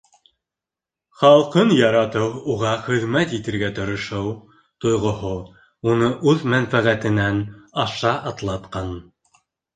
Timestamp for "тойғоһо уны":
4.87-6.11